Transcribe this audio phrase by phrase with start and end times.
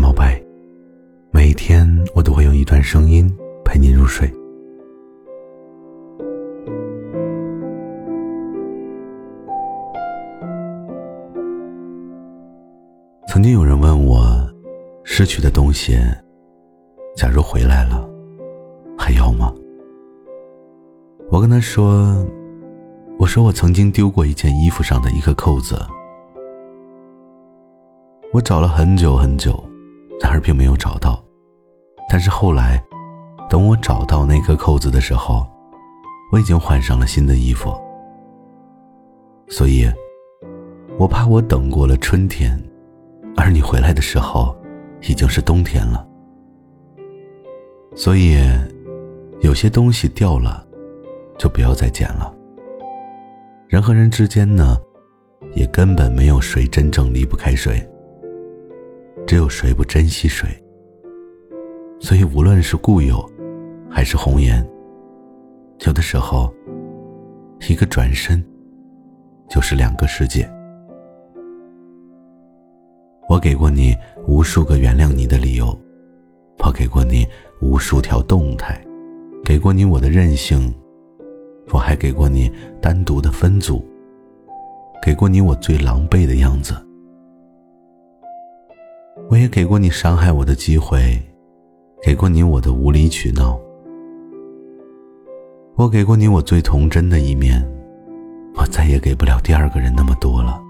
[0.00, 0.42] 毛白，
[1.30, 3.30] 每一天我都会用一段声音
[3.62, 4.26] 陪你入睡。
[13.28, 14.20] 曾经有人问我，
[15.04, 15.98] 失去的东西，
[17.14, 18.08] 假如回来了，
[18.98, 19.54] 还要吗？
[21.30, 22.26] 我跟他说
[23.20, 25.78] ：“我说我曾经丢过一件衣服上的一个扣子，
[28.32, 29.62] 我找了很久很久，
[30.20, 31.22] 然而并没有找到。
[32.08, 32.82] 但是后来，
[33.48, 35.46] 等我找到那颗扣子的时候，
[36.32, 37.72] 我已经换上了新的衣服。
[39.48, 39.90] 所以，
[40.98, 42.60] 我怕我等过了春天。”
[43.36, 44.54] 而你回来的时候，
[45.02, 46.06] 已经是冬天了。
[47.94, 48.36] 所以，
[49.40, 50.66] 有些东西掉了，
[51.38, 52.34] 就不要再捡了。
[53.68, 54.76] 人和人之间呢，
[55.54, 57.88] 也根本没有谁真正离不开谁，
[59.30, 60.48] 只有谁不珍惜谁。
[62.00, 63.24] 所以，无论是故友，
[63.88, 64.60] 还是红颜，
[65.86, 66.52] 有的时候，
[67.68, 68.44] 一个转身，
[69.48, 70.50] 就是两个世界。
[73.28, 75.78] 我给过你无数个原谅你的理由，
[76.64, 77.24] 我给过你
[77.62, 78.84] 无数条动态，
[79.44, 80.74] 给过你我的任性，
[81.70, 82.50] 我还给过你
[82.82, 83.88] 单独的分组，
[85.00, 86.74] 给过你我最狼狈的样子，
[89.30, 91.16] 我也给过你伤害我的机会，
[92.02, 93.56] 给过你我的无理取闹，
[95.76, 97.64] 我给过你我最童真的一面，
[98.56, 100.60] 我再也给不了第二个人那么多了。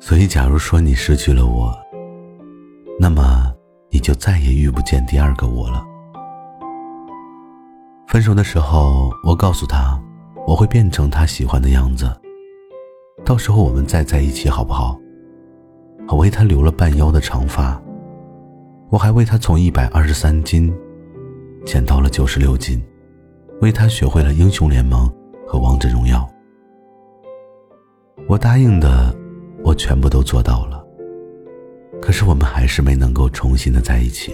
[0.00, 1.72] 所以，假如说你失去了我，
[2.98, 3.54] 那么
[3.88, 5.86] 你就再也遇不见第二个我了。
[8.08, 9.96] 分手的时候，我告诉他，
[10.44, 12.12] 我会变成他喜欢的样子，
[13.24, 14.98] 到时候我们再在一起好不好？
[16.08, 17.80] 我为他留了半腰的长发，
[18.90, 20.72] 我还为他从一百二十三斤
[21.64, 22.82] 减到了九十六斤，
[23.60, 25.12] 为他学会了英雄联盟
[25.46, 26.28] 和王者荣耀。
[28.28, 29.14] 我答应的。
[29.64, 30.80] 我全部都做到了，
[32.00, 34.32] 可是我们还是没能够重新的在一起。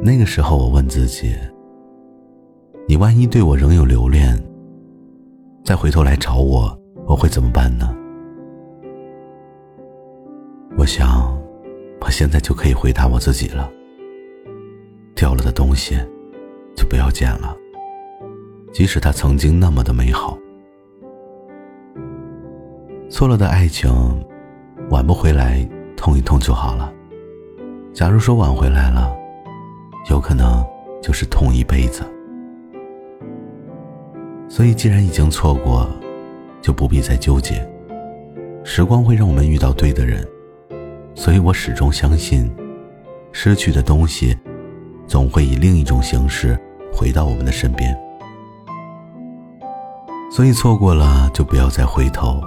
[0.00, 1.34] 那个时候，我问自己：
[2.88, 4.42] 你万一对我仍有留恋，
[5.62, 6.74] 再回头来找我，
[7.06, 7.94] 我会怎么办呢？
[10.76, 11.32] 我想，
[12.00, 13.70] 我现在就可以回答我自己了：
[15.14, 15.96] 掉了的东西，
[16.76, 17.56] 就不要捡了，
[18.72, 20.36] 即使它曾经那么的美好。
[23.08, 23.88] 错了的爱情，
[24.90, 26.92] 挽不回来，痛一痛就好了。
[27.92, 29.14] 假如说挽回来了，
[30.10, 30.62] 有可能
[31.00, 32.02] 就是痛一辈子。
[34.48, 35.88] 所以，既然已经错过，
[36.60, 37.66] 就不必再纠结。
[38.64, 40.26] 时光会让我们遇到对的人，
[41.14, 42.50] 所以我始终相信，
[43.32, 44.36] 失去的东西，
[45.06, 46.58] 总会以另一种形式
[46.92, 47.96] 回到我们的身边。
[50.30, 52.40] 所以，错过了就不要再回头。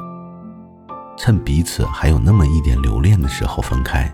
[1.16, 4.14] 趁彼此还有那么一点留恋的时候分开，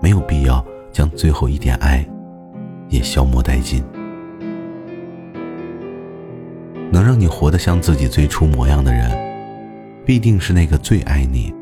[0.00, 2.04] 没有必要将最后一点爱
[2.88, 3.84] 也消磨殆尽。
[6.90, 9.10] 能让你活得像自己最初模样的人，
[10.04, 11.54] 必定是那个最爱你，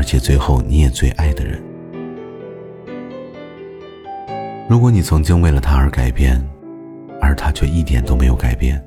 [0.00, 1.62] 而且最后你也最爱的人。
[4.66, 6.42] 如果你曾经为了他而改变，
[7.20, 8.82] 而他却一点都没有改变，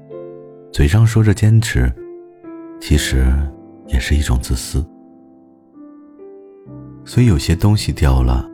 [0.71, 1.93] 嘴上说着坚持，
[2.81, 3.31] 其实。
[3.87, 4.83] 也是一种自私，
[7.03, 8.49] 所以有些东西掉了，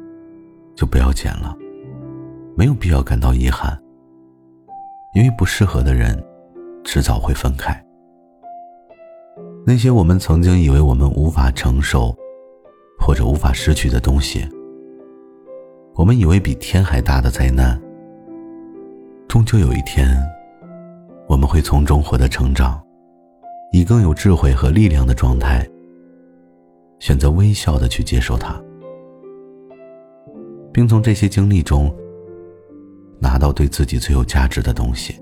[0.76, 1.56] 就不要捡了，
[2.58, 3.80] 没有必要感到遗憾，
[5.14, 6.22] 因为不适合的人，
[6.84, 7.80] 迟早会分开。
[9.68, 12.14] 那些我们曾经以为我们无法承受，
[13.10, 14.48] 或者无法失去的东西，
[15.96, 17.76] 我们以为比天还大的灾难，
[19.28, 20.16] 终究有一天，
[21.28, 22.80] 我们会从中获得成长。
[23.72, 25.68] 以更有智慧和力量的状态，
[27.00, 28.62] 选择微笑的去接受它，
[30.72, 31.92] 并从这些经历中
[33.20, 35.20] 拿到对自己最有价值的东西。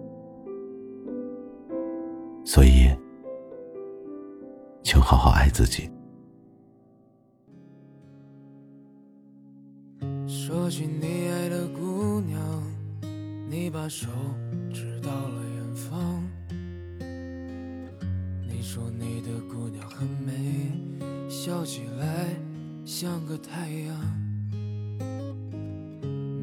[2.44, 2.94] 所以，
[4.84, 5.90] 请好好爱自己。
[10.68, 12.38] 说起你爱的姑娘，
[13.50, 14.10] 你把手
[14.70, 16.22] 指到了远方。
[18.46, 20.70] 你说你的姑娘很美，
[21.30, 22.36] 笑起来
[22.84, 23.96] 像个太阳。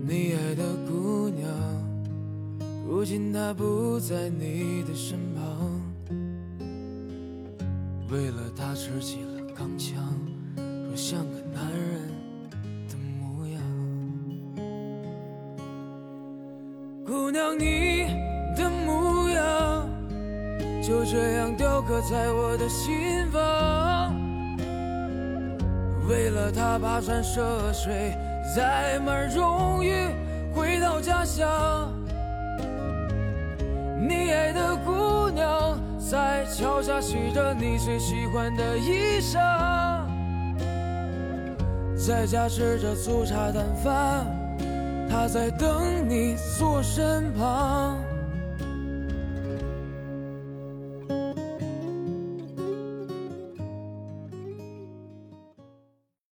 [0.07, 1.47] 你爱的姑娘，
[2.89, 5.83] 如今她不在你的身旁。
[8.09, 10.03] 为了她持起了钢枪，
[10.57, 12.01] 说像个男人
[17.15, 18.07] 姑娘，你
[18.57, 19.89] 的模样
[20.83, 24.13] 就这样雕刻在我的心房。
[26.09, 28.13] 为了他跋山涉水，
[28.57, 29.95] 载满荣誉
[30.53, 31.89] 回到家乡。
[34.01, 39.39] 你爱的姑娘在桥下洗着你最喜欢的衣裳，
[41.97, 44.27] 在家吃着粗茶淡饭，
[45.15, 48.03] 她在等你坐身旁。